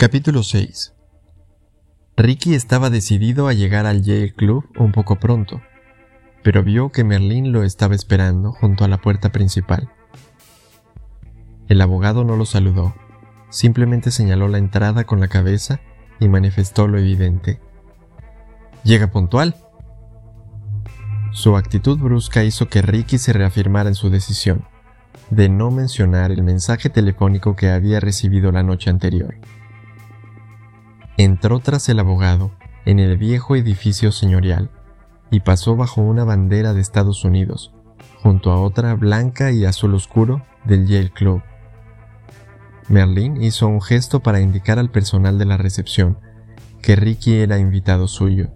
Capítulo 0.00 0.42
6 0.42 0.94
Ricky 2.16 2.54
estaba 2.54 2.88
decidido 2.88 3.48
a 3.48 3.52
llegar 3.52 3.84
al 3.84 4.00
Yale 4.00 4.32
Club 4.32 4.64
un 4.78 4.92
poco 4.92 5.20
pronto, 5.20 5.60
pero 6.42 6.62
vio 6.62 6.90
que 6.90 7.04
Merlín 7.04 7.52
lo 7.52 7.64
estaba 7.64 7.94
esperando 7.94 8.50
junto 8.52 8.84
a 8.84 8.88
la 8.88 8.96
puerta 8.96 9.30
principal. 9.30 9.90
El 11.68 11.82
abogado 11.82 12.24
no 12.24 12.36
lo 12.36 12.46
saludó, 12.46 12.94
simplemente 13.50 14.10
señaló 14.10 14.48
la 14.48 14.56
entrada 14.56 15.04
con 15.04 15.20
la 15.20 15.28
cabeza 15.28 15.80
y 16.18 16.28
manifestó 16.28 16.88
lo 16.88 16.98
evidente. 16.98 17.60
¿Llega 18.84 19.10
puntual? 19.10 19.54
Su 21.32 21.58
actitud 21.58 21.98
brusca 21.98 22.42
hizo 22.42 22.70
que 22.70 22.80
Ricky 22.80 23.18
se 23.18 23.34
reafirmara 23.34 23.90
en 23.90 23.94
su 23.94 24.08
decisión 24.08 24.64
de 25.28 25.50
no 25.50 25.70
mencionar 25.70 26.30
el 26.30 26.42
mensaje 26.42 26.88
telefónico 26.88 27.54
que 27.54 27.68
había 27.68 28.00
recibido 28.00 28.50
la 28.50 28.62
noche 28.62 28.88
anterior. 28.88 29.36
Entró 31.20 31.60
tras 31.60 31.86
el 31.90 31.98
abogado 31.98 32.50
en 32.86 32.98
el 32.98 33.18
viejo 33.18 33.54
edificio 33.54 34.10
señorial 34.10 34.70
y 35.30 35.40
pasó 35.40 35.76
bajo 35.76 36.00
una 36.00 36.24
bandera 36.24 36.72
de 36.72 36.80
Estados 36.80 37.26
Unidos, 37.26 37.74
junto 38.22 38.50
a 38.52 38.58
otra 38.58 38.94
blanca 38.94 39.52
y 39.52 39.66
azul 39.66 39.94
oscuro 39.94 40.42
del 40.64 40.86
Yale 40.86 41.10
Club. 41.10 41.42
Merlin 42.88 43.42
hizo 43.42 43.68
un 43.68 43.82
gesto 43.82 44.20
para 44.20 44.40
indicar 44.40 44.78
al 44.78 44.90
personal 44.90 45.36
de 45.36 45.44
la 45.44 45.58
recepción 45.58 46.16
que 46.80 46.96
Ricky 46.96 47.34
era 47.34 47.58
invitado 47.58 48.08
suyo. 48.08 48.48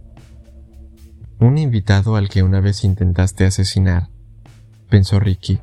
Un 1.41 1.59
invitado 1.59 2.17
al 2.17 2.31
que 2.31 2.43
una 2.43 2.61
vez 2.61 2.83
intentaste 2.83 3.45
asesinar, 3.45 4.09
pensó 4.89 5.21
Ricky. 5.21 5.61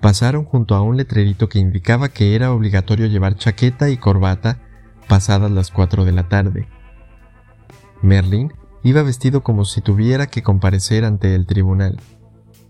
Pasaron 0.00 0.44
junto 0.44 0.76
a 0.76 0.82
un 0.82 0.96
letrerito 0.96 1.48
que 1.48 1.58
indicaba 1.58 2.08
que 2.08 2.36
era 2.36 2.52
obligatorio 2.52 3.06
llevar 3.06 3.34
chaqueta 3.34 3.90
y 3.90 3.96
corbata 3.96 4.60
pasadas 5.08 5.50
las 5.50 5.70
cuatro 5.70 6.04
de 6.04 6.12
la 6.12 6.28
tarde. 6.28 6.68
Merlin 8.02 8.52
iba 8.84 9.02
vestido 9.02 9.42
como 9.42 9.64
si 9.64 9.80
tuviera 9.80 10.26
que 10.28 10.42
comparecer 10.42 11.04
ante 11.04 11.34
el 11.34 11.46
tribunal, 11.46 12.00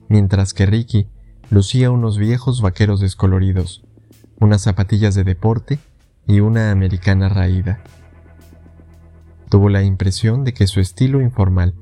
mientras 0.09 0.55
que 0.55 0.67
Ricky 0.67 1.09
lucía 1.51 1.91
unos 1.91 2.19
viejos 2.19 2.63
vaqueros 2.63 3.01
descoloridos, 3.01 3.85
unas 4.41 4.63
zapatillas 4.63 5.15
de 5.15 5.25
deporte 5.25 5.79
y 6.27 6.41
una 6.41 6.71
americana 6.71 7.29
raída. 7.29 7.83
Tuvo 9.49 9.69
la 9.69 9.83
impresión 9.83 10.45
de 10.45 10.53
que 10.53 10.67
su 10.67 10.81
estilo 10.81 11.21
informal 11.21 11.75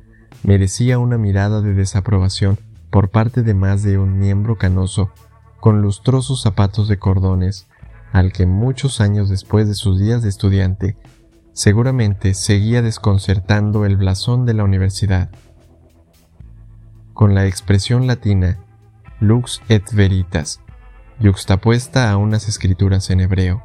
merecía 0.43 0.99
una 0.99 1.19
mirada 1.19 1.61
de 1.61 1.75
desaprobación 1.75 2.59
por 2.91 3.11
parte 3.11 3.43
de 3.43 3.55
más 3.55 3.83
de 3.83 3.99
un 3.99 4.19
miembro 4.19 4.57
canoso 4.57 5.11
con 5.61 5.83
lustrosos 5.83 6.43
zapatos 6.43 6.87
de 6.87 6.99
cordones, 6.99 7.67
al 8.17 8.33
que 8.33 8.47
muchos 8.47 9.03
años 9.03 9.29
después 9.29 9.69
de 9.69 9.75
sus 9.75 10.01
días 10.01 10.23
de 10.23 10.31
estudiante, 10.31 10.97
seguramente 11.53 12.33
seguía 12.33 12.81
desconcertando 12.81 13.85
el 13.85 13.99
blasón 13.99 14.47
de 14.47 14.55
la 14.55 14.65
universidad. 14.65 15.29
Con 17.13 17.35
la 17.35 17.47
expresión 17.47 18.07
latina 18.07 18.57
lux 19.21 19.61
et 19.69 19.85
veritas, 19.93 20.61
yuxtapuesta 21.21 22.11
a 22.11 22.17
unas 22.17 22.49
escrituras 22.49 23.11
en 23.11 23.21
hebreo. 23.21 23.63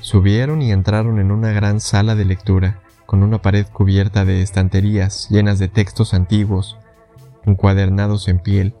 Subieron 0.00 0.62
y 0.62 0.70
entraron 0.70 1.18
en 1.18 1.32
una 1.32 1.50
gran 1.50 1.80
sala 1.80 2.14
de 2.14 2.24
lectura, 2.24 2.82
con 3.04 3.24
una 3.24 3.42
pared 3.42 3.66
cubierta 3.66 4.24
de 4.24 4.42
estanterías 4.42 5.26
llenas 5.28 5.58
de 5.58 5.66
textos 5.66 6.14
antiguos, 6.14 6.78
encuadernados 7.44 8.28
en 8.28 8.38
piel, 8.38 8.76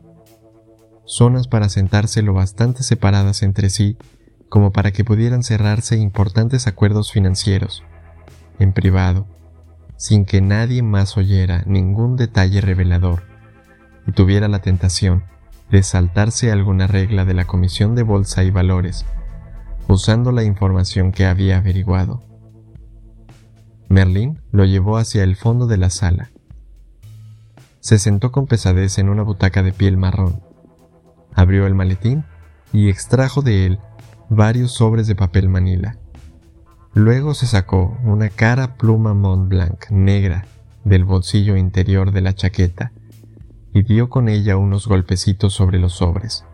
zonas 1.06 1.48
para 1.48 1.68
sentarse 1.68 2.20
lo 2.22 2.34
bastante 2.34 2.82
separadas 2.82 3.42
entre 3.42 3.70
sí 3.70 3.96
como 4.48 4.72
para 4.72 4.92
que 4.92 5.04
pudieran 5.04 5.42
cerrarse 5.42 5.96
importantes 5.96 6.66
acuerdos 6.66 7.12
financieros, 7.12 7.82
en 8.58 8.72
privado, 8.72 9.26
sin 9.96 10.24
que 10.24 10.40
nadie 10.40 10.82
más 10.82 11.16
oyera 11.16 11.62
ningún 11.66 12.16
detalle 12.16 12.60
revelador 12.60 13.22
y 14.06 14.12
tuviera 14.12 14.48
la 14.48 14.60
tentación 14.60 15.24
de 15.70 15.82
saltarse 15.82 16.52
alguna 16.52 16.86
regla 16.86 17.24
de 17.24 17.34
la 17.34 17.44
Comisión 17.44 17.94
de 17.94 18.04
Bolsa 18.04 18.44
y 18.44 18.50
Valores, 18.50 19.04
usando 19.88 20.30
la 20.30 20.44
información 20.44 21.10
que 21.12 21.26
había 21.26 21.58
averiguado. 21.58 22.22
Merlin 23.88 24.40
lo 24.52 24.64
llevó 24.64 24.96
hacia 24.96 25.24
el 25.24 25.36
fondo 25.36 25.66
de 25.66 25.76
la 25.76 25.90
sala. 25.90 26.30
Se 27.80 27.98
sentó 27.98 28.32
con 28.32 28.46
pesadez 28.46 28.98
en 28.98 29.08
una 29.08 29.22
butaca 29.22 29.62
de 29.62 29.72
piel 29.72 29.96
marrón 29.96 30.45
abrió 31.36 31.66
el 31.66 31.74
maletín 31.74 32.24
y 32.72 32.88
extrajo 32.88 33.42
de 33.42 33.66
él 33.66 33.78
varios 34.28 34.72
sobres 34.72 35.06
de 35.06 35.14
papel 35.14 35.48
manila. 35.48 35.96
Luego 36.94 37.34
se 37.34 37.46
sacó 37.46 37.96
una 38.02 38.30
cara 38.30 38.76
pluma 38.76 39.14
Mont 39.14 39.48
Blanc 39.48 39.90
negra 39.90 40.46
del 40.82 41.04
bolsillo 41.04 41.56
interior 41.56 42.10
de 42.10 42.22
la 42.22 42.34
chaqueta 42.34 42.90
y 43.72 43.82
dio 43.82 44.08
con 44.08 44.28
ella 44.28 44.56
unos 44.56 44.88
golpecitos 44.88 45.52
sobre 45.52 45.78
los 45.78 45.92
sobres. 45.92 46.44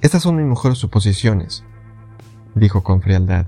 Estas 0.00 0.24
son 0.24 0.36
mis 0.36 0.46
mejores 0.46 0.78
suposiciones, 0.78 1.64
dijo 2.56 2.82
con 2.82 3.00
frialdad. 3.00 3.46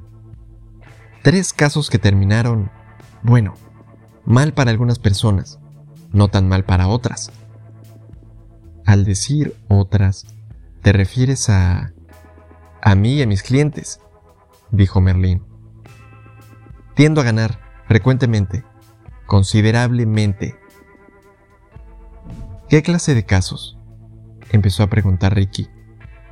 Tres 1.24 1.52
casos 1.52 1.90
que 1.90 1.98
terminaron, 1.98 2.70
bueno, 3.22 3.54
mal 4.24 4.54
para 4.54 4.70
algunas 4.70 5.00
personas, 5.00 5.58
no 6.12 6.28
tan 6.28 6.48
mal 6.48 6.64
para 6.64 6.86
otras. 6.86 7.32
Al 8.86 9.04
decir 9.04 9.56
otras, 9.68 10.26
te 10.82 10.92
refieres 10.92 11.48
a... 11.48 11.92
a 12.82 12.94
mí 12.94 13.14
y 13.14 13.22
a 13.22 13.26
mis 13.26 13.42
clientes, 13.42 14.00
dijo 14.70 15.00
Merlín. 15.00 15.42
Tiendo 16.94 17.20
a 17.20 17.24
ganar, 17.24 17.60
frecuentemente, 17.86 18.64
considerablemente. 19.26 20.56
¿Qué 22.68 22.82
clase 22.82 23.14
de 23.14 23.24
casos? 23.24 23.78
empezó 24.52 24.82
a 24.82 24.88
preguntar 24.88 25.34
Ricky, 25.34 25.68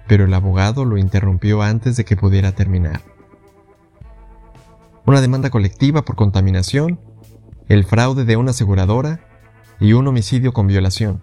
pero 0.06 0.24
el 0.24 0.34
abogado 0.34 0.84
lo 0.84 0.96
interrumpió 0.96 1.62
antes 1.62 1.96
de 1.96 2.04
que 2.04 2.16
pudiera 2.16 2.52
terminar. 2.52 3.00
Una 5.04 5.20
demanda 5.20 5.50
colectiva 5.50 6.04
por 6.04 6.16
contaminación, 6.16 7.00
el 7.68 7.84
fraude 7.84 8.24
de 8.24 8.36
una 8.36 8.50
aseguradora 8.50 9.20
y 9.80 9.94
un 9.94 10.06
homicidio 10.06 10.52
con 10.52 10.68
violación. 10.68 11.22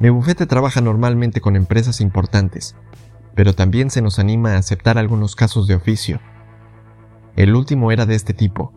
Mi 0.00 0.08
bufete 0.08 0.46
trabaja 0.46 0.80
normalmente 0.80 1.42
con 1.42 1.56
empresas 1.56 2.00
importantes, 2.00 2.74
pero 3.34 3.54
también 3.54 3.90
se 3.90 4.00
nos 4.00 4.18
anima 4.18 4.54
a 4.54 4.58
aceptar 4.58 4.96
algunos 4.96 5.36
casos 5.36 5.66
de 5.66 5.74
oficio. 5.74 6.20
El 7.36 7.54
último 7.54 7.92
era 7.92 8.06
de 8.06 8.14
este 8.14 8.32
tipo. 8.32 8.72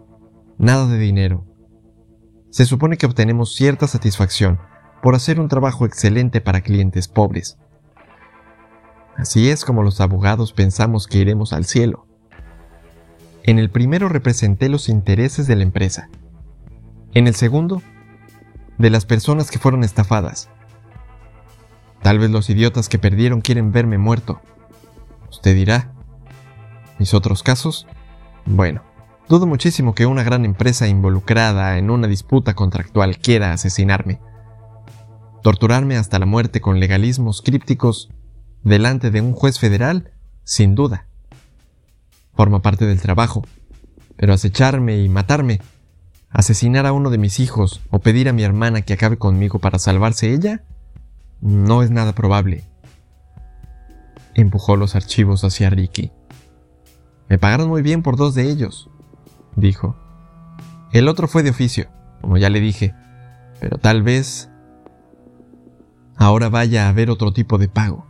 Nada 0.58 0.86
de 0.86 0.98
dinero. 0.98 1.46
Se 2.50 2.66
supone 2.66 2.98
que 2.98 3.06
obtenemos 3.06 3.56
cierta 3.56 3.88
satisfacción 3.88 4.60
por 5.02 5.16
hacer 5.16 5.40
un 5.40 5.48
trabajo 5.48 5.86
excelente 5.86 6.42
para 6.42 6.62
clientes 6.62 7.08
pobres. 7.08 7.58
Así 9.16 9.50
es 9.50 9.64
como 9.64 9.82
los 9.82 10.02
abogados 10.02 10.52
pensamos 10.52 11.08
que 11.08 11.20
iremos 11.20 11.54
al 11.54 11.64
cielo. 11.64 12.06
En 13.44 13.60
el 13.60 13.70
primero 13.70 14.10
representé 14.10 14.68
los 14.68 14.90
intereses 14.90 15.48
de 15.48 15.56
la 15.56 15.64
empresa. 15.64 16.10
En 17.14 17.28
el 17.28 17.36
segundo, 17.36 17.82
de 18.78 18.90
las 18.90 19.06
personas 19.06 19.52
que 19.52 19.60
fueron 19.60 19.84
estafadas. 19.84 20.50
Tal 22.04 22.20
vez 22.20 22.30
los 22.30 22.50
idiotas 22.50 22.90
que 22.90 23.00
perdieron 23.00 23.40
quieren 23.40 23.72
verme 23.72 23.98
muerto. 23.98 24.42
Usted 25.32 25.56
dirá. 25.56 25.94
¿Mis 27.00 27.14
otros 27.14 27.44
casos? 27.44 27.88
Bueno, 28.46 28.84
dudo 29.30 29.48
muchísimo 29.48 29.96
que 29.96 30.06
una 30.06 30.22
gran 30.22 30.44
empresa 30.44 30.88
involucrada 30.88 31.78
en 31.78 31.90
una 31.90 32.08
disputa 32.08 32.56
contractual 32.56 33.18
quiera 33.18 33.54
asesinarme. 33.54 34.20
Torturarme 35.42 35.96
hasta 35.96 36.20
la 36.20 36.26
muerte 36.26 36.60
con 36.60 36.82
legalismos 36.82 37.42
crípticos 37.42 38.10
delante 38.64 39.10
de 39.10 39.22
un 39.22 39.32
juez 39.32 39.58
federal, 39.58 40.12
sin 40.44 40.76
duda. 40.76 41.08
Forma 42.36 42.62
parte 42.62 42.86
del 42.86 43.02
trabajo, 43.02 43.44
pero 44.18 44.34
acecharme 44.34 44.98
y 44.98 45.08
matarme, 45.08 45.62
asesinar 46.30 46.86
a 46.86 46.92
uno 46.92 47.10
de 47.10 47.18
mis 47.18 47.40
hijos 47.40 47.82
o 47.92 48.00
pedir 48.00 48.28
a 48.28 48.34
mi 48.34 48.44
hermana 48.44 48.82
que 48.82 48.94
acabe 48.94 49.18
conmigo 49.18 49.60
para 49.60 49.80
salvarse 49.80 50.34
ella, 50.34 50.64
no 51.44 51.84
es 51.84 51.92
nada 51.92 52.14
probable. 52.14 52.64
Empujó 54.34 54.78
los 54.78 54.96
archivos 54.96 55.44
hacia 55.44 55.70
Ricky. 55.70 56.12
Me 57.28 57.38
pagaron 57.38 57.68
muy 57.68 57.82
bien 57.82 58.02
por 58.02 58.16
dos 58.16 58.34
de 58.34 58.50
ellos, 58.50 58.90
dijo. 59.58 59.96
El 60.94 61.10
otro 61.10 61.28
fue 61.28 61.44
de 61.44 61.50
oficio, 61.50 61.88
como 62.22 62.38
ya 62.38 62.50
le 62.50 62.62
dije, 62.62 62.96
pero 63.60 63.78
tal 63.78 64.04
vez 64.04 64.50
ahora 66.16 66.48
vaya 66.48 66.86
a 66.86 66.90
haber 66.90 67.10
otro 67.10 67.34
tipo 67.34 67.58
de 67.58 67.68
pago. 67.68 68.08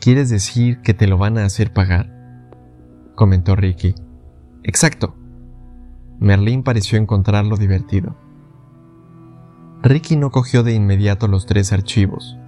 ¿Quieres 0.00 0.28
decir 0.28 0.82
que 0.82 0.92
te 0.92 1.06
lo 1.06 1.16
van 1.16 1.38
a 1.38 1.46
hacer 1.46 1.72
pagar? 1.72 2.10
comentó 3.14 3.56
Ricky. 3.56 3.94
Exacto. 4.64 5.14
Merlín 6.18 6.62
pareció 6.62 6.98
encontrarlo 6.98 7.56
divertido. 7.56 8.16
Ricky 9.82 10.16
no 10.16 10.30
cogió 10.30 10.62
de 10.62 10.74
inmediato 10.74 11.26
los 11.26 11.44
tres 11.46 11.72
archivos. 11.72 12.38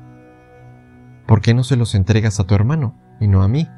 ¿por 1.26 1.40
qué 1.40 1.54
no 1.54 1.64
se 1.64 1.76
los 1.76 1.94
entregas 1.94 2.38
a 2.38 2.44
tu 2.44 2.54
hermano 2.54 2.94
y 3.20 3.28
no 3.28 3.42
a 3.42 3.48
mí? 3.48 3.68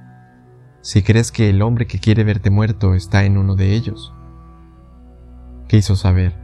Si 0.82 1.02
crees 1.02 1.32
que 1.32 1.48
el 1.48 1.62
hombre 1.62 1.86
que 1.86 1.98
quiere 1.98 2.22
verte 2.22 2.50
muerto 2.50 2.94
está 2.94 3.24
en 3.24 3.38
uno 3.38 3.56
de 3.56 3.72
ellos. 3.72 4.14
Quiso 5.68 5.96
saber. 5.96 6.36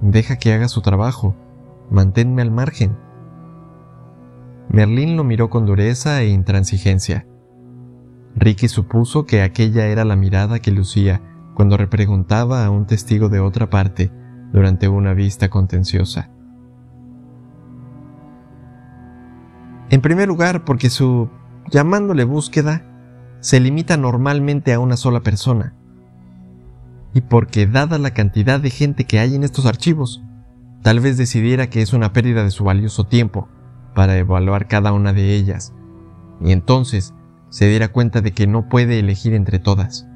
Deja 0.00 0.36
que 0.36 0.52
haga 0.52 0.68
su 0.68 0.80
trabajo, 0.80 1.36
manténme 1.90 2.42
al 2.42 2.50
margen. 2.50 2.96
Merlín 4.70 5.16
lo 5.16 5.24
miró 5.24 5.50
con 5.50 5.66
dureza 5.66 6.22
e 6.22 6.28
intransigencia. 6.28 7.26
Ricky 8.36 8.68
supuso 8.68 9.26
que 9.26 9.42
aquella 9.42 9.86
era 9.86 10.04
la 10.04 10.16
mirada 10.16 10.60
que 10.60 10.70
lucía 10.70 11.22
cuando 11.54 11.76
repreguntaba 11.76 12.64
a 12.64 12.70
un 12.70 12.86
testigo 12.86 13.28
de 13.28 13.40
otra 13.40 13.70
parte 13.70 14.12
durante 14.52 14.88
una 14.88 15.14
vista 15.14 15.48
contenciosa. 15.48 16.30
En 19.90 20.00
primer 20.00 20.28
lugar, 20.28 20.64
porque 20.64 20.90
su, 20.90 21.30
llamándole 21.70 22.24
búsqueda, 22.24 22.82
se 23.40 23.60
limita 23.60 23.96
normalmente 23.96 24.72
a 24.72 24.80
una 24.80 24.96
sola 24.96 25.20
persona. 25.20 25.74
Y 27.14 27.22
porque, 27.22 27.66
dada 27.66 27.98
la 27.98 28.12
cantidad 28.12 28.60
de 28.60 28.70
gente 28.70 29.04
que 29.04 29.18
hay 29.18 29.34
en 29.34 29.44
estos 29.44 29.64
archivos, 29.64 30.22
tal 30.82 31.00
vez 31.00 31.16
decidiera 31.16 31.70
que 31.70 31.80
es 31.80 31.92
una 31.92 32.12
pérdida 32.12 32.44
de 32.44 32.50
su 32.50 32.64
valioso 32.64 33.04
tiempo 33.04 33.48
para 33.94 34.16
evaluar 34.18 34.68
cada 34.68 34.92
una 34.92 35.12
de 35.12 35.34
ellas, 35.34 35.74
y 36.40 36.52
entonces 36.52 37.14
se 37.48 37.66
diera 37.66 37.88
cuenta 37.88 38.20
de 38.20 38.32
que 38.32 38.46
no 38.46 38.68
puede 38.68 38.98
elegir 38.98 39.34
entre 39.34 39.58
todas, 39.58 40.06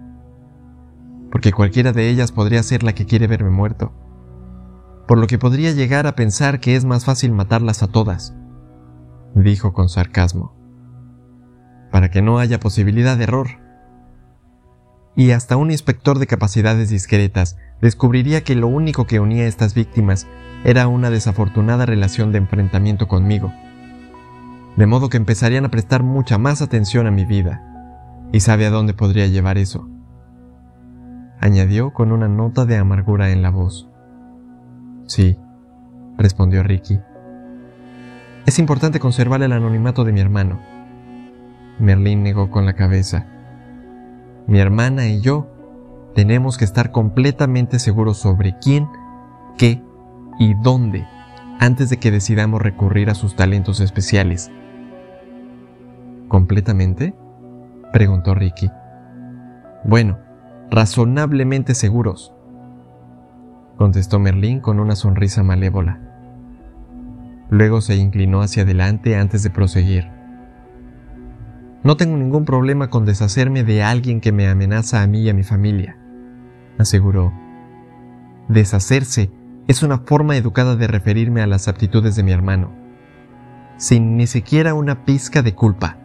porque 1.30 1.52
cualquiera 1.52 1.92
de 1.92 2.10
ellas 2.10 2.30
podría 2.30 2.62
ser 2.62 2.82
la 2.82 2.92
que 2.92 3.06
quiere 3.06 3.26
verme 3.26 3.50
muerto, 3.50 3.92
por 5.06 5.18
lo 5.18 5.26
que 5.26 5.38
podría 5.38 5.72
llegar 5.72 6.06
a 6.06 6.14
pensar 6.14 6.60
que 6.60 6.76
es 6.76 6.84
más 6.84 7.04
fácil 7.04 7.32
matarlas 7.32 7.82
a 7.82 7.88
todas, 7.88 8.34
dijo 9.34 9.72
con 9.72 9.88
sarcasmo, 9.88 10.54
para 11.90 12.10
que 12.10 12.22
no 12.22 12.38
haya 12.38 12.60
posibilidad 12.60 13.16
de 13.16 13.24
error. 13.24 13.48
Y 15.14 15.32
hasta 15.32 15.56
un 15.56 15.70
inspector 15.70 16.18
de 16.18 16.26
capacidades 16.26 16.88
discretas 16.88 17.58
descubriría 17.80 18.44
que 18.44 18.54
lo 18.54 18.68
único 18.68 19.06
que 19.06 19.20
unía 19.20 19.44
a 19.44 19.48
estas 19.48 19.74
víctimas 19.74 20.26
era 20.64 20.88
una 20.88 21.10
desafortunada 21.10 21.84
relación 21.84 22.32
de 22.32 22.38
enfrentamiento 22.38 23.08
conmigo 23.08 23.52
de 24.76 24.86
modo 24.86 25.08
que 25.08 25.16
empezarían 25.16 25.64
a 25.64 25.70
prestar 25.70 26.02
mucha 26.02 26.38
más 26.38 26.62
atención 26.62 27.06
a 27.06 27.10
mi 27.10 27.24
vida, 27.24 27.62
y 28.32 28.40
sabe 28.40 28.66
a 28.66 28.70
dónde 28.70 28.94
podría 28.94 29.26
llevar 29.26 29.58
eso. 29.58 29.88
Añadió 31.40 31.92
con 31.92 32.12
una 32.12 32.28
nota 32.28 32.64
de 32.64 32.76
amargura 32.78 33.30
en 33.30 33.42
la 33.42 33.50
voz. 33.50 33.88
Sí, 35.14 35.36
respondió 36.16 36.62
Ricky. 36.62 36.98
Es 38.46 38.58
importante 38.58 38.98
conservar 38.98 39.42
el 39.42 39.52
anonimato 39.52 40.04
de 40.04 40.12
mi 40.12 40.20
hermano. 40.20 40.58
Merlín 41.78 42.22
negó 42.22 42.50
con 42.50 42.64
la 42.64 42.72
cabeza. 42.72 43.26
Mi 44.46 44.58
hermana 44.58 45.08
y 45.08 45.20
yo 45.20 45.50
tenemos 46.14 46.56
que 46.56 46.64
estar 46.64 46.92
completamente 46.92 47.78
seguros 47.78 48.16
sobre 48.16 48.56
quién, 48.58 48.88
qué 49.58 49.82
y 50.38 50.54
dónde 50.62 51.06
antes 51.60 51.90
de 51.90 51.98
que 51.98 52.10
decidamos 52.10 52.62
recurrir 52.62 53.10
a 53.10 53.14
sus 53.14 53.36
talentos 53.36 53.80
especiales. 53.80 54.50
¿Completamente? 56.28 57.14
preguntó 57.92 58.34
Ricky. 58.34 58.70
Bueno, 59.84 60.16
razonablemente 60.70 61.74
seguros, 61.74 62.31
contestó 63.82 64.20
Merlín 64.20 64.60
con 64.60 64.78
una 64.78 64.94
sonrisa 64.94 65.42
malévola. 65.42 65.98
Luego 67.50 67.80
se 67.80 67.96
inclinó 67.96 68.40
hacia 68.40 68.62
adelante 68.62 69.16
antes 69.16 69.42
de 69.42 69.50
proseguir. 69.50 70.08
No 71.82 71.96
tengo 71.96 72.16
ningún 72.16 72.44
problema 72.44 72.90
con 72.90 73.04
deshacerme 73.04 73.64
de 73.64 73.82
alguien 73.82 74.20
que 74.20 74.30
me 74.30 74.46
amenaza 74.46 75.02
a 75.02 75.08
mí 75.08 75.22
y 75.22 75.30
a 75.30 75.34
mi 75.34 75.42
familia, 75.42 75.96
aseguró. 76.78 77.32
Deshacerse 78.48 79.32
es 79.66 79.82
una 79.82 79.98
forma 79.98 80.36
educada 80.36 80.76
de 80.76 80.86
referirme 80.86 81.42
a 81.42 81.48
las 81.48 81.66
aptitudes 81.66 82.14
de 82.14 82.22
mi 82.22 82.30
hermano, 82.30 82.70
sin 83.78 84.16
ni 84.16 84.28
siquiera 84.28 84.74
una 84.74 85.04
pizca 85.04 85.42
de 85.42 85.56
culpa. 85.56 85.96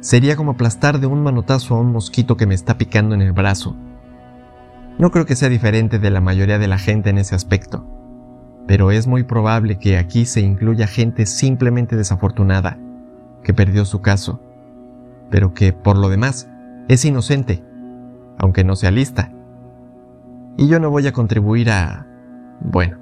Sería 0.00 0.34
como 0.34 0.52
aplastar 0.52 0.98
de 0.98 1.08
un 1.08 1.22
manotazo 1.22 1.74
a 1.74 1.78
un 1.78 1.92
mosquito 1.92 2.38
que 2.38 2.46
me 2.46 2.54
está 2.54 2.78
picando 2.78 3.14
en 3.14 3.20
el 3.20 3.32
brazo. 3.32 3.76
No 4.98 5.10
creo 5.10 5.26
que 5.26 5.36
sea 5.36 5.48
diferente 5.48 5.98
de 5.98 6.10
la 6.10 6.20
mayoría 6.20 6.58
de 6.58 6.68
la 6.68 6.78
gente 6.78 7.10
en 7.10 7.18
ese 7.18 7.34
aspecto, 7.34 7.86
pero 8.66 8.90
es 8.90 9.06
muy 9.06 9.24
probable 9.24 9.78
que 9.78 9.98
aquí 9.98 10.26
se 10.26 10.40
incluya 10.40 10.86
gente 10.86 11.26
simplemente 11.26 11.96
desafortunada, 11.96 12.78
que 13.42 13.54
perdió 13.54 13.84
su 13.84 14.00
caso, 14.00 14.40
pero 15.30 15.54
que, 15.54 15.72
por 15.72 15.96
lo 15.96 16.08
demás, 16.08 16.48
es 16.88 17.04
inocente, 17.04 17.64
aunque 18.38 18.64
no 18.64 18.76
sea 18.76 18.90
lista. 18.90 19.32
Y 20.56 20.68
yo 20.68 20.78
no 20.78 20.90
voy 20.90 21.06
a 21.06 21.12
contribuir 21.12 21.70
a... 21.70 22.06
Bueno, 22.60 22.98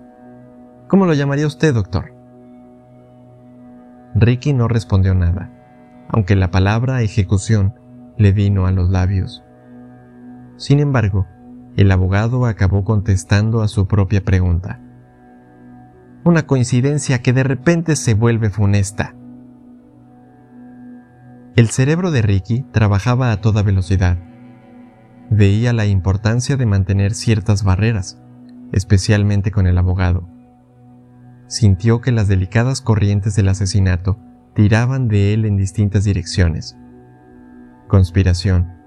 ¿cómo 0.88 1.06
lo 1.06 1.14
llamaría 1.14 1.46
usted, 1.46 1.74
doctor? 1.74 2.14
Ricky 4.14 4.52
no 4.52 4.68
respondió 4.68 5.14
nada 5.14 5.50
aunque 6.12 6.34
la 6.34 6.50
palabra 6.50 7.02
ejecución 7.02 7.74
le 8.16 8.32
vino 8.32 8.66
a 8.66 8.72
los 8.72 8.90
labios. 8.90 9.44
Sin 10.56 10.80
embargo, 10.80 11.26
el 11.80 11.90
abogado 11.92 12.44
acabó 12.44 12.84
contestando 12.84 13.62
a 13.62 13.68
su 13.68 13.86
propia 13.86 14.22
pregunta. 14.22 14.80
Una 16.24 16.42
coincidencia 16.46 17.22
que 17.22 17.32
de 17.32 17.42
repente 17.42 17.96
se 17.96 18.12
vuelve 18.12 18.50
funesta. 18.50 19.14
El 21.56 21.70
cerebro 21.70 22.10
de 22.10 22.20
Ricky 22.20 22.66
trabajaba 22.70 23.32
a 23.32 23.40
toda 23.40 23.62
velocidad. 23.62 24.18
Veía 25.30 25.72
la 25.72 25.86
importancia 25.86 26.58
de 26.58 26.66
mantener 26.66 27.14
ciertas 27.14 27.64
barreras, 27.64 28.20
especialmente 28.72 29.50
con 29.50 29.66
el 29.66 29.78
abogado. 29.78 30.28
Sintió 31.46 32.02
que 32.02 32.12
las 32.12 32.28
delicadas 32.28 32.82
corrientes 32.82 33.36
del 33.36 33.48
asesinato 33.48 34.18
tiraban 34.54 35.08
de 35.08 35.32
él 35.32 35.46
en 35.46 35.56
distintas 35.56 36.04
direcciones. 36.04 36.76
Conspiración 37.88 38.79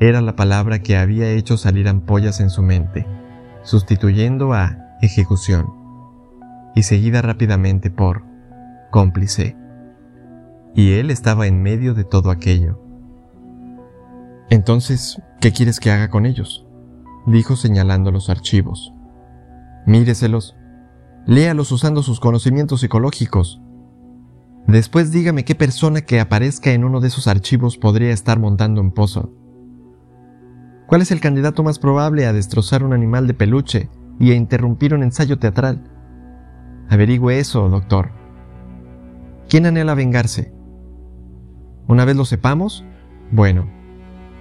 era 0.00 0.20
la 0.20 0.36
palabra 0.36 0.80
que 0.80 0.96
había 0.96 1.30
hecho 1.30 1.56
salir 1.56 1.88
ampollas 1.88 2.40
en 2.40 2.50
su 2.50 2.62
mente, 2.62 3.06
sustituyendo 3.62 4.52
a 4.52 4.96
ejecución, 5.02 5.72
y 6.74 6.82
seguida 6.82 7.22
rápidamente 7.22 7.90
por 7.90 8.24
cómplice. 8.90 9.56
Y 10.74 10.92
él 10.92 11.10
estaba 11.10 11.46
en 11.46 11.62
medio 11.62 11.94
de 11.94 12.04
todo 12.04 12.30
aquello. 12.30 12.80
Entonces, 14.50 15.20
¿qué 15.40 15.52
quieres 15.52 15.80
que 15.80 15.90
haga 15.90 16.10
con 16.10 16.26
ellos? 16.26 16.66
dijo 17.26 17.56
señalando 17.56 18.10
los 18.10 18.30
archivos. 18.30 18.94
Míreselos, 19.86 20.56
léalos 21.26 21.72
usando 21.72 22.02
sus 22.02 22.20
conocimientos 22.20 22.80
psicológicos 22.80 23.60
Después 24.68 25.10
dígame 25.10 25.46
qué 25.46 25.54
persona 25.54 26.02
que 26.02 26.20
aparezca 26.20 26.72
en 26.72 26.84
uno 26.84 27.00
de 27.00 27.08
esos 27.08 27.26
archivos 27.26 27.78
podría 27.78 28.10
estar 28.10 28.38
montando 28.38 28.82
un 28.82 28.92
pozo. 28.92 29.32
¿Cuál 30.88 31.02
es 31.02 31.10
el 31.10 31.20
candidato 31.20 31.62
más 31.62 31.78
probable 31.78 32.24
a 32.24 32.32
destrozar 32.32 32.82
un 32.82 32.94
animal 32.94 33.26
de 33.26 33.34
peluche 33.34 33.90
y 34.18 34.32
a 34.32 34.34
interrumpir 34.34 34.94
un 34.94 35.02
ensayo 35.02 35.38
teatral? 35.38 35.84
Averigüe 36.88 37.38
eso, 37.38 37.68
doctor. 37.68 38.10
¿Quién 39.50 39.66
anhela 39.66 39.92
vengarse? 39.92 40.50
Una 41.88 42.06
vez 42.06 42.16
lo 42.16 42.24
sepamos, 42.24 42.86
bueno, 43.30 43.68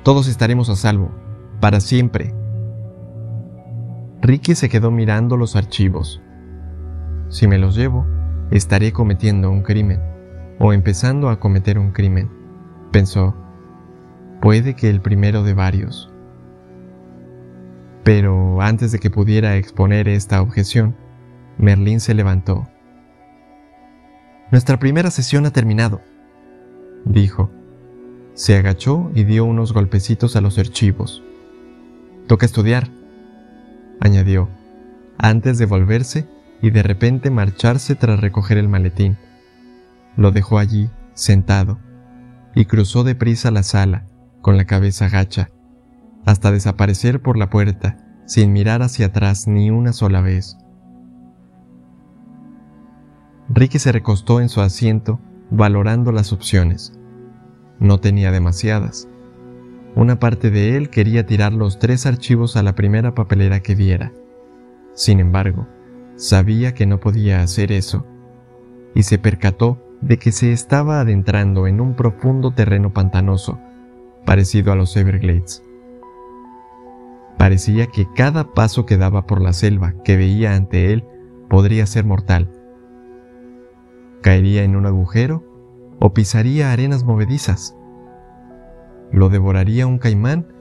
todos 0.03 0.29
estaremos 0.29 0.69
a 0.69 0.77
salvo, 0.77 1.11
para 1.59 1.81
siempre. 1.81 2.33
Ricky 4.21 4.55
se 4.55 4.69
quedó 4.69 4.89
mirando 4.89 5.35
los 5.35 5.57
archivos. 5.57 6.21
Si 7.27 7.45
me 7.45 7.57
los 7.57 7.75
llevo, 7.75 8.07
estaré 8.51 8.93
cometiendo 8.93 9.51
un 9.51 9.63
crimen 9.63 9.99
o 10.59 10.71
empezando 10.71 11.27
a 11.27 11.41
cometer 11.41 11.77
un 11.77 11.91
crimen. 11.91 12.31
Pensó, 12.93 13.35
puede 14.39 14.77
que 14.77 14.89
el 14.89 15.01
primero 15.01 15.43
de 15.43 15.53
varios. 15.53 16.13
Pero 18.07 18.61
antes 18.61 18.93
de 18.93 18.99
que 18.99 19.09
pudiera 19.09 19.57
exponer 19.57 20.07
esta 20.07 20.41
objeción, 20.41 20.95
Merlín 21.57 21.99
se 21.99 22.13
levantó. 22.13 22.65
Nuestra 24.49 24.79
primera 24.79 25.11
sesión 25.11 25.45
ha 25.45 25.51
terminado, 25.51 25.99
dijo. 27.03 27.51
Se 28.33 28.55
agachó 28.55 29.11
y 29.13 29.25
dio 29.25 29.43
unos 29.43 29.73
golpecitos 29.73 30.37
a 30.37 30.41
los 30.41 30.57
archivos. 30.57 31.21
Toca 32.27 32.45
estudiar, 32.45 32.87
añadió, 33.99 34.47
antes 35.17 35.57
de 35.57 35.65
volverse 35.65 36.29
y 36.61 36.69
de 36.69 36.83
repente 36.83 37.29
marcharse 37.29 37.95
tras 37.95 38.21
recoger 38.21 38.57
el 38.57 38.69
maletín. 38.69 39.17
Lo 40.15 40.31
dejó 40.31 40.59
allí, 40.59 40.89
sentado, 41.13 41.77
y 42.55 42.63
cruzó 42.67 43.03
deprisa 43.03 43.51
la 43.51 43.63
sala, 43.63 44.05
con 44.41 44.55
la 44.55 44.63
cabeza 44.63 45.09
gacha, 45.09 45.49
hasta 46.27 46.51
desaparecer 46.51 47.21
por 47.21 47.37
la 47.37 47.49
puerta, 47.49 47.97
sin 48.25 48.51
mirar 48.51 48.81
hacia 48.81 49.05
atrás 49.05 49.47
ni 49.47 49.71
una 49.71 49.93
sola 49.93 50.19
vez. 50.19 50.57
Ricky 53.47 53.79
se 53.79 53.93
recostó 53.93 54.41
en 54.41 54.49
su 54.49 54.59
asiento, 54.59 55.21
valorando 55.51 56.11
las 56.11 56.33
opciones. 56.33 56.91
No 57.79 58.01
tenía 58.01 58.29
demasiadas. 58.29 59.07
Una 59.95 60.19
parte 60.19 60.51
de 60.51 60.75
él 60.75 60.89
quería 60.89 61.25
tirar 61.25 61.53
los 61.53 61.79
tres 61.79 62.05
archivos 62.05 62.57
a 62.57 62.61
la 62.61 62.75
primera 62.75 63.15
papelera 63.15 63.61
que 63.61 63.75
viera. 63.75 64.11
Sin 64.95 65.21
embargo, 65.21 65.65
sabía 66.17 66.73
que 66.73 66.85
no 66.85 66.99
podía 66.99 67.41
hacer 67.41 67.71
eso, 67.71 68.05
y 68.93 69.03
se 69.03 69.17
percató 69.17 69.81
de 70.01 70.17
que 70.17 70.33
se 70.33 70.51
estaba 70.51 70.99
adentrando 70.99 71.67
en 71.67 71.79
un 71.79 71.95
profundo 71.95 72.51
terreno 72.51 72.91
pantanoso, 72.91 73.61
parecido 74.25 74.73
a 74.73 74.75
los 74.75 74.97
Everglades. 74.97 75.63
Parecía 77.47 77.87
que 77.87 78.05
cada 78.13 78.51
paso 78.51 78.85
que 78.85 78.97
daba 78.97 79.25
por 79.25 79.41
la 79.41 79.53
selva 79.53 79.93
que 80.03 80.17
veía 80.17 80.53
ante 80.53 80.91
él 80.91 81.05
podría 81.49 81.85
ser 81.85 82.03
mortal. 82.03 82.51
Caería 84.21 84.65
en 84.65 84.75
un 84.75 84.85
agujero 84.85 85.45
o 86.01 86.13
pisaría 86.13 86.73
arenas 86.73 87.05
movedizas. 87.05 87.73
Lo 89.13 89.29
devoraría 89.29 89.87
un 89.87 89.97
caimán 89.97 90.51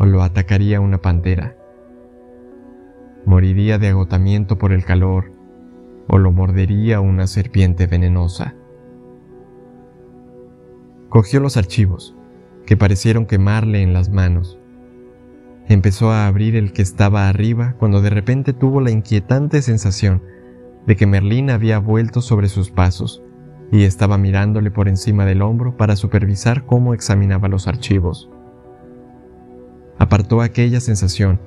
o 0.00 0.04
lo 0.04 0.24
atacaría 0.24 0.80
una 0.80 1.00
pantera. 1.00 1.56
Moriría 3.24 3.78
de 3.78 3.90
agotamiento 3.90 4.58
por 4.58 4.72
el 4.72 4.84
calor 4.84 5.30
o 6.08 6.18
lo 6.18 6.32
mordería 6.32 6.98
una 6.98 7.28
serpiente 7.28 7.86
venenosa. 7.86 8.56
Cogió 11.08 11.38
los 11.38 11.56
archivos, 11.56 12.16
que 12.66 12.76
parecieron 12.76 13.26
quemarle 13.26 13.82
en 13.82 13.92
las 13.92 14.10
manos. 14.10 14.58
Empezó 15.68 16.12
a 16.12 16.26
abrir 16.26 16.54
el 16.54 16.72
que 16.72 16.82
estaba 16.82 17.28
arriba 17.28 17.74
cuando 17.78 18.00
de 18.00 18.10
repente 18.10 18.52
tuvo 18.52 18.80
la 18.80 18.92
inquietante 18.92 19.62
sensación 19.62 20.22
de 20.86 20.94
que 20.94 21.06
Merlín 21.06 21.50
había 21.50 21.80
vuelto 21.80 22.22
sobre 22.22 22.48
sus 22.48 22.70
pasos 22.70 23.22
y 23.72 23.82
estaba 23.82 24.16
mirándole 24.16 24.70
por 24.70 24.86
encima 24.86 25.24
del 25.24 25.42
hombro 25.42 25.76
para 25.76 25.96
supervisar 25.96 26.64
cómo 26.66 26.94
examinaba 26.94 27.48
los 27.48 27.66
archivos. 27.66 28.30
Apartó 29.98 30.40
aquella 30.40 30.78
sensación 30.78 31.40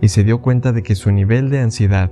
y 0.00 0.08
se 0.08 0.24
dio 0.24 0.40
cuenta 0.40 0.72
de 0.72 0.82
que 0.82 0.94
su 0.94 1.10
nivel 1.10 1.50
de 1.50 1.60
ansiedad 1.60 2.10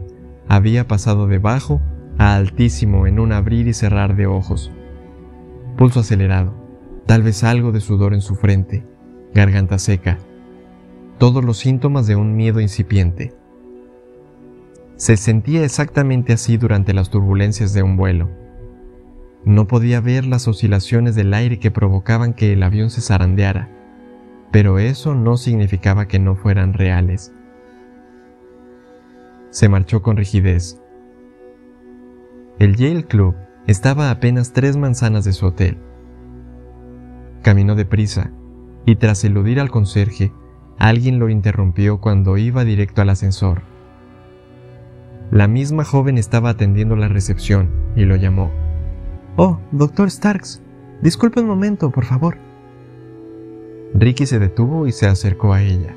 había 0.48 0.86
pasado 0.86 1.26
de 1.26 1.38
bajo 1.38 1.80
a 2.18 2.36
altísimo 2.36 3.06
en 3.06 3.18
un 3.18 3.32
abrir 3.32 3.68
y 3.68 3.72
cerrar 3.72 4.16
de 4.16 4.26
ojos. 4.26 4.70
Pulso 5.78 6.00
acelerado, 6.00 6.54
tal 7.06 7.22
vez 7.22 7.42
algo 7.42 7.72
de 7.72 7.80
sudor 7.80 8.12
en 8.12 8.20
su 8.20 8.34
frente, 8.34 8.84
garganta 9.34 9.78
seca, 9.78 10.18
todos 11.18 11.44
los 11.44 11.58
síntomas 11.58 12.06
de 12.06 12.16
un 12.16 12.36
miedo 12.36 12.60
incipiente. 12.60 13.32
Se 14.96 15.16
sentía 15.16 15.64
exactamente 15.64 16.32
así 16.32 16.56
durante 16.56 16.94
las 16.94 17.10
turbulencias 17.10 17.72
de 17.72 17.82
un 17.82 17.96
vuelo. 17.96 18.28
No 19.44 19.66
podía 19.66 20.00
ver 20.00 20.24
las 20.24 20.48
oscilaciones 20.48 21.14
del 21.14 21.34
aire 21.34 21.58
que 21.58 21.70
provocaban 21.70 22.32
que 22.32 22.52
el 22.52 22.62
avión 22.62 22.90
se 22.90 23.00
zarandeara, 23.00 23.68
pero 24.52 24.78
eso 24.78 25.14
no 25.14 25.36
significaba 25.36 26.06
que 26.06 26.18
no 26.18 26.36
fueran 26.36 26.72
reales. 26.72 27.32
Se 29.50 29.68
marchó 29.68 30.02
con 30.02 30.16
rigidez. 30.16 30.80
El 32.58 32.76
Yale 32.76 33.04
Club 33.04 33.34
estaba 33.66 34.08
a 34.08 34.12
apenas 34.12 34.52
tres 34.52 34.76
manzanas 34.76 35.24
de 35.24 35.32
su 35.32 35.46
hotel 35.46 35.78
Caminó 37.44 37.74
deprisa, 37.74 38.30
y 38.86 38.96
tras 38.96 39.22
eludir 39.22 39.60
al 39.60 39.70
conserje, 39.70 40.32
alguien 40.78 41.18
lo 41.18 41.28
interrumpió 41.28 42.00
cuando 42.00 42.36
iba 42.36 42.64
directo 42.64 43.02
al 43.02 43.10
ascensor. 43.10 43.62
La 45.30 45.48
misma 45.48 45.84
joven 45.84 46.18
estaba 46.18 46.50
atendiendo 46.50 46.96
la 46.96 47.08
recepción 47.08 47.70
y 47.96 48.04
lo 48.04 48.16
llamó. 48.16 48.50
Oh, 49.36 49.58
doctor 49.72 50.10
Starks, 50.10 50.62
disculpe 51.02 51.40
un 51.40 51.46
momento, 51.46 51.90
por 51.90 52.04
favor. 52.04 52.38
Ricky 53.94 54.26
se 54.26 54.38
detuvo 54.38 54.86
y 54.86 54.92
se 54.92 55.06
acercó 55.06 55.52
a 55.52 55.62
ella. 55.62 55.94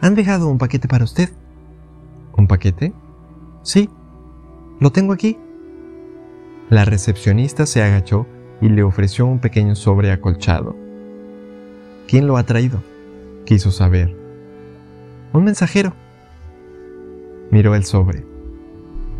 ¿Han 0.00 0.14
dejado 0.14 0.48
un 0.48 0.58
paquete 0.58 0.88
para 0.88 1.04
usted? 1.04 1.30
¿Un 2.36 2.46
paquete? 2.46 2.92
Sí, 3.62 3.90
lo 4.80 4.90
tengo 4.90 5.12
aquí. 5.12 5.36
La 6.68 6.84
recepcionista 6.84 7.66
se 7.66 7.82
agachó 7.82 8.26
y 8.60 8.68
le 8.68 8.82
ofreció 8.82 9.26
un 9.26 9.40
pequeño 9.40 9.74
sobre 9.74 10.12
acolchado. 10.12 10.76
¿Quién 12.06 12.26
lo 12.26 12.36
ha 12.36 12.44
traído? 12.44 12.82
Quiso 13.50 13.72
saber. 13.72 14.16
Un 15.32 15.42
mensajero. 15.42 15.92
Miró 17.50 17.74
el 17.74 17.82
sobre. 17.82 18.24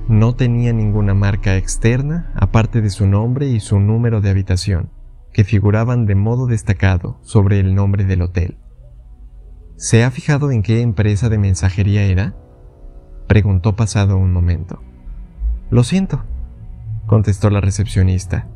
No 0.07 0.37
tenía 0.37 0.73
ninguna 0.73 1.15
marca 1.15 1.57
externa 1.57 2.31
aparte 2.37 2.81
de 2.81 2.91
su 2.91 3.09
nombre 3.09 3.49
y 3.49 3.59
su 3.59 3.81
número 3.81 4.21
de 4.21 4.31
habitación, 4.31 4.91
que 5.33 5.43
figuraban 5.43 6.07
de 6.07 6.15
modo 6.15 6.47
destacado 6.47 7.19
sobre 7.23 7.59
el 7.59 7.75
nombre 7.75 8.05
del 8.05 8.23
hotel. 8.23 8.57
¿Se 9.75 10.05
ha 10.05 10.13
fijado 10.13 10.53
en 10.53 10.63
qué 10.63 10.81
empresa 10.81 11.29
de 11.29 11.39
mensajería 11.39 12.05
era? 12.05 12.37
Preguntó 13.27 13.75
pasado 13.75 14.17
un 14.17 14.33
momento. 14.33 14.81
Lo 15.71 15.83
siento, 15.83 16.23
contestó 17.07 17.51
la 17.51 17.61
recepcionista 17.61 18.47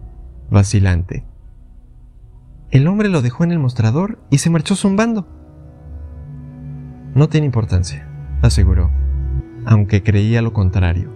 vacilante. 0.53 1.25
El 2.71 2.87
hombre 2.87 3.09
lo 3.09 3.23
dejó 3.23 3.43
en 3.43 3.51
el 3.51 3.59
mostrador 3.59 4.21
y 4.31 4.39
se 4.39 4.51
marchó 4.51 4.77
zumbando. 4.77 5.43
No 7.15 7.29
tiene 7.29 7.47
importancia, 7.47 8.09
aseguró, 8.43 8.91
aunque 9.65 10.03
creía 10.03 10.43
lo 10.43 10.53
contrario. 10.53 11.11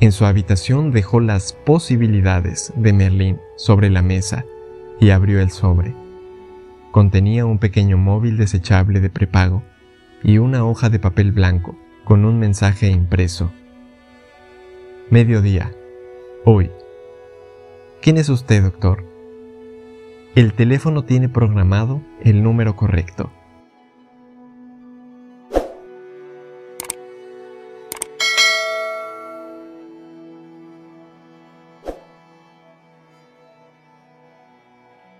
En 0.00 0.10
su 0.10 0.24
habitación 0.24 0.90
dejó 0.90 1.20
las 1.20 1.52
posibilidades 1.52 2.72
de 2.76 2.92
Merlín 2.92 3.38
sobre 3.56 3.88
la 3.88 4.02
mesa 4.02 4.44
y 5.00 5.10
abrió 5.10 5.40
el 5.40 5.50
sobre. 5.50 5.94
Contenía 6.90 7.46
un 7.46 7.58
pequeño 7.58 7.96
móvil 7.96 8.36
desechable 8.36 9.00
de 9.00 9.10
prepago 9.10 9.62
y 10.22 10.38
una 10.38 10.64
hoja 10.64 10.90
de 10.90 10.98
papel 10.98 11.30
blanco 11.30 11.78
con 12.04 12.24
un 12.24 12.38
mensaje 12.38 12.88
impreso. 12.88 13.52
Mediodía. 15.08 15.70
Hoy, 16.44 16.70
¿Quién 18.04 18.18
es 18.18 18.28
usted, 18.28 18.62
doctor? 18.62 19.02
El 20.34 20.52
teléfono 20.52 21.04
tiene 21.04 21.30
programado 21.30 22.02
el 22.22 22.42
número 22.42 22.76
correcto. 22.76 23.32